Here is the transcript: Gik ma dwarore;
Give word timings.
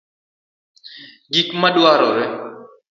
Gik 1.33 1.49
ma 1.59 1.69
dwarore; 1.75 2.25